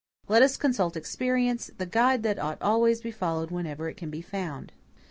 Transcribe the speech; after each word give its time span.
Let 0.27 0.41
us 0.41 0.57
consult 0.57 0.97
experience, 0.97 1.69
the 1.77 1.85
guide 1.85 2.23
that 2.23 2.39
ought 2.39 2.59
always 2.59 3.01
to 3.01 3.03
be 3.03 3.11
followed 3.11 3.51
whenever 3.51 3.87
it 3.87 3.97
can 3.97 4.09
be 4.09 4.23
found. 4.23 4.71